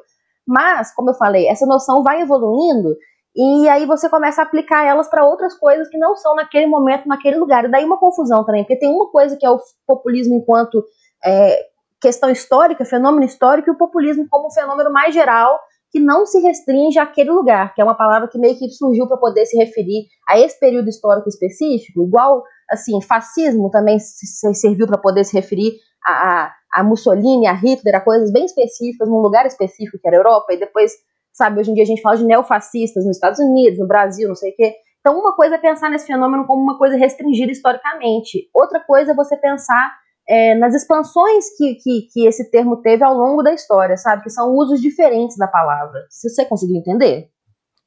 Mas, 0.46 0.92
como 0.94 1.10
eu 1.10 1.14
falei, 1.14 1.46
essa 1.46 1.64
noção 1.66 2.02
vai 2.02 2.20
evoluindo 2.20 2.96
e 3.34 3.68
aí 3.68 3.86
você 3.86 4.08
começa 4.08 4.42
a 4.42 4.44
aplicar 4.44 4.84
elas 4.84 5.08
para 5.08 5.24
outras 5.24 5.54
coisas 5.54 5.88
que 5.88 5.96
não 5.98 6.14
são 6.16 6.34
naquele 6.34 6.66
momento, 6.66 7.08
naquele 7.08 7.38
lugar. 7.38 7.64
E 7.64 7.70
daí 7.70 7.84
uma 7.84 7.98
confusão 7.98 8.44
também, 8.44 8.62
porque 8.62 8.78
tem 8.78 8.90
uma 8.90 9.10
coisa 9.10 9.36
que 9.36 9.46
é 9.46 9.50
o 9.50 9.58
populismo 9.86 10.34
enquanto 10.36 10.84
é, 11.24 11.66
questão 12.00 12.28
histórica, 12.28 12.84
fenômeno 12.84 13.24
histórico, 13.24 13.70
e 13.70 13.72
o 13.72 13.78
populismo 13.78 14.26
como 14.28 14.48
um 14.48 14.50
fenômeno 14.50 14.92
mais 14.92 15.14
geral 15.14 15.58
que 15.90 16.00
não 16.00 16.24
se 16.24 16.40
restringe 16.40 16.98
àquele 16.98 17.30
lugar, 17.30 17.74
que 17.74 17.80
é 17.80 17.84
uma 17.84 17.94
palavra 17.94 18.26
que 18.26 18.38
meio 18.38 18.58
que 18.58 18.68
surgiu 18.70 19.06
para 19.06 19.18
poder 19.18 19.44
se 19.44 19.56
referir 19.58 20.06
a 20.26 20.38
esse 20.38 20.58
período 20.58 20.88
histórico 20.88 21.28
específico, 21.28 22.02
igual 22.02 22.42
assim, 22.70 22.98
fascismo 23.02 23.70
também 23.70 23.98
se 23.98 24.54
serviu 24.54 24.86
para 24.86 24.96
poder 24.96 25.24
se 25.24 25.34
referir 25.34 25.74
a, 26.04 26.12
a, 26.12 26.54
a 26.72 26.82
Mussolini, 26.82 27.46
a 27.46 27.52
Hitler, 27.52 27.94
a 27.94 28.00
coisas 28.00 28.32
bem 28.32 28.46
específicas, 28.46 29.06
num 29.06 29.18
lugar 29.18 29.44
específico 29.44 29.98
que 30.00 30.08
era 30.08 30.16
a 30.16 30.20
Europa, 30.20 30.54
e 30.54 30.58
depois 30.58 30.92
sabe? 31.32 31.60
Hoje 31.60 31.70
em 31.70 31.74
dia 31.74 31.82
a 31.82 31.86
gente 31.86 32.02
fala 32.02 32.16
de 32.16 32.24
neofascistas 32.24 33.04
nos 33.04 33.16
Estados 33.16 33.38
Unidos, 33.38 33.78
no 33.78 33.86
Brasil, 33.86 34.28
não 34.28 34.34
sei 34.34 34.52
o 34.52 34.54
quê. 34.54 34.74
Então, 35.00 35.18
uma 35.18 35.34
coisa 35.34 35.56
é 35.56 35.58
pensar 35.58 35.90
nesse 35.90 36.06
fenômeno 36.06 36.46
como 36.46 36.62
uma 36.62 36.78
coisa 36.78 36.96
restringida 36.96 37.50
historicamente, 37.50 38.48
outra 38.54 38.78
coisa 38.78 39.10
é 39.10 39.14
você 39.14 39.36
pensar 39.36 39.92
é, 40.28 40.54
nas 40.54 40.74
expansões 40.74 41.56
que, 41.56 41.74
que, 41.74 42.02
que, 42.12 42.26
esse 42.26 42.50
termo 42.50 42.76
teve 42.76 43.02
ao 43.02 43.14
longo 43.14 43.42
da 43.42 43.52
história, 43.52 43.96
sabe? 43.96 44.22
Que 44.22 44.30
são 44.30 44.54
usos 44.54 44.80
diferentes 44.80 45.36
da 45.36 45.48
palavra. 45.48 46.06
Se 46.08 46.30
você 46.30 46.44
conseguiu 46.44 46.76
entender? 46.76 47.31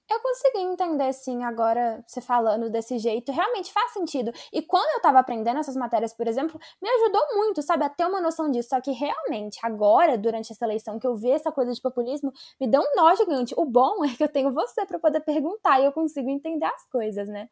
Eu 0.09 0.19
consegui 0.19 0.59
entender, 0.59 1.11
sim, 1.13 1.43
agora 1.43 2.03
você 2.05 2.21
falando 2.21 2.69
desse 2.69 2.99
jeito, 2.99 3.31
realmente 3.31 3.73
faz 3.73 3.91
sentido. 3.91 4.31
E 4.53 4.61
quando 4.61 4.87
eu 4.95 5.01
tava 5.01 5.19
aprendendo 5.19 5.59
essas 5.59 5.75
matérias, 5.75 6.13
por 6.13 6.27
exemplo, 6.27 6.59
me 6.81 6.87
ajudou 6.89 7.21
muito, 7.35 7.61
sabe, 7.63 7.85
a 7.85 7.89
ter 7.89 8.05
uma 8.05 8.21
noção 8.21 8.51
disso. 8.51 8.69
Só 8.69 8.79
que 8.79 8.91
realmente, 8.91 9.59
agora, 9.63 10.17
durante 10.17 10.51
essa 10.51 10.63
eleição, 10.63 10.99
que 10.99 11.07
eu 11.07 11.15
vi 11.15 11.31
essa 11.31 11.51
coisa 11.51 11.73
de 11.73 11.81
populismo, 11.81 12.31
me 12.61 12.67
deu 12.67 12.81
um 12.81 12.95
nó 12.95 13.15
gigante. 13.15 13.55
O 13.57 13.65
bom 13.65 14.05
é 14.05 14.09
que 14.09 14.23
eu 14.23 14.29
tenho 14.29 14.53
você 14.53 14.85
para 14.85 14.99
poder 14.99 15.21
perguntar 15.21 15.79
e 15.79 15.85
eu 15.85 15.91
consigo 15.91 16.29
entender 16.29 16.65
as 16.65 16.87
coisas, 16.91 17.27
né? 17.27 17.49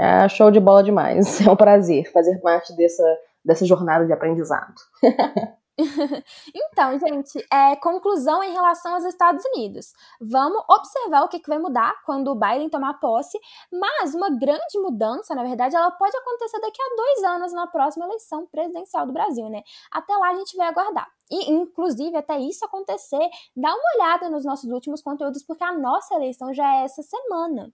Ah, 0.00 0.26
show 0.28 0.50
de 0.50 0.60
bola 0.60 0.82
demais. 0.82 1.40
É 1.46 1.50
um 1.50 1.56
prazer 1.56 2.10
fazer 2.10 2.40
parte 2.40 2.74
dessa 2.74 3.04
dessa 3.44 3.66
jornada 3.66 4.06
de 4.06 4.12
aprendizado. 4.12 4.74
então, 6.54 6.98
gente, 6.98 7.44
é, 7.50 7.76
conclusão 7.76 8.42
em 8.42 8.52
relação 8.52 8.94
aos 8.94 9.04
Estados 9.04 9.44
Unidos. 9.54 9.92
Vamos 10.20 10.62
observar 10.68 11.24
o 11.24 11.28
que, 11.28 11.38
que 11.38 11.48
vai 11.48 11.58
mudar 11.58 12.02
quando 12.04 12.28
o 12.28 12.34
Biden 12.34 12.68
tomar 12.68 12.94
posse, 12.94 13.38
mas 13.70 14.14
uma 14.14 14.30
grande 14.30 14.78
mudança, 14.78 15.34
na 15.34 15.42
verdade, 15.42 15.76
ela 15.76 15.90
pode 15.90 16.16
acontecer 16.16 16.60
daqui 16.60 16.80
a 16.80 16.96
dois 16.96 17.24
anos 17.24 17.52
na 17.52 17.66
próxima 17.66 18.06
eleição 18.06 18.46
presidencial 18.46 19.06
do 19.06 19.12
Brasil, 19.12 19.48
né? 19.48 19.62
Até 19.90 20.16
lá 20.16 20.30
a 20.30 20.34
gente 20.34 20.56
vai 20.56 20.68
aguardar. 20.68 21.08
E, 21.30 21.50
inclusive, 21.50 22.16
até 22.16 22.38
isso 22.38 22.64
acontecer, 22.64 23.28
dá 23.56 23.74
uma 23.74 23.94
olhada 23.96 24.28
nos 24.28 24.44
nossos 24.44 24.70
últimos 24.70 25.00
conteúdos, 25.00 25.42
porque 25.42 25.64
a 25.64 25.72
nossa 25.72 26.14
eleição 26.14 26.52
já 26.52 26.76
é 26.76 26.84
essa 26.84 27.02
semana. 27.02 27.72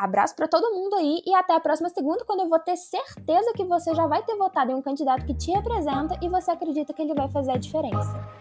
Abraço 0.00 0.34
para 0.34 0.48
todo 0.48 0.74
mundo 0.74 0.96
aí 0.96 1.20
e 1.26 1.34
até 1.34 1.54
a 1.54 1.60
próxima 1.60 1.90
segunda, 1.90 2.24
quando 2.24 2.40
eu 2.40 2.48
vou 2.48 2.58
ter 2.58 2.74
certeza 2.74 3.52
que 3.54 3.62
você 3.62 3.94
já 3.94 4.06
vai 4.06 4.22
ter 4.22 4.34
votado 4.34 4.72
em 4.72 4.74
um 4.74 4.80
candidato 4.80 5.26
que 5.26 5.34
te 5.34 5.50
representa 5.50 6.18
e 6.22 6.28
você 6.30 6.50
acredita 6.50 6.94
que 6.94 7.02
ele 7.02 7.12
vai 7.12 7.28
fazer 7.28 7.52
a 7.52 7.58
diferença. 7.58 8.39